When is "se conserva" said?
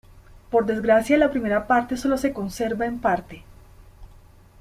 2.17-2.87